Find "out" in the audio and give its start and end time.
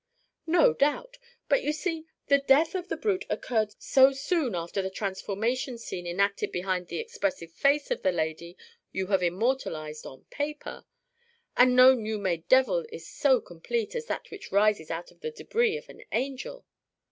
14.89-15.11